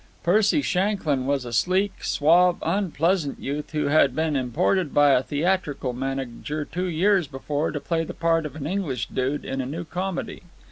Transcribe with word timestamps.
Percy 0.23 0.63
Shanklyn 0.63 1.27
was 1.27 1.45
a 1.45 1.53
sleek, 1.53 2.03
suave, 2.03 2.57
unpleasant 2.63 3.39
youth 3.39 3.69
who 3.69 3.85
had 3.89 4.15
been 4.15 4.35
imported 4.35 4.95
by 4.95 5.11
a 5.11 5.21
theatrical 5.21 5.93
manager 5.93 6.65
two 6.65 6.87
years 6.87 7.27
before 7.27 7.69
to 7.69 7.79
play 7.79 8.03
the 8.03 8.15
part 8.15 8.47
of 8.47 8.55
an 8.55 8.65
English 8.65 9.09
dude 9.09 9.45
in 9.45 9.61
a 9.61 9.65
new 9.67 9.83
comedy. 9.85 10.41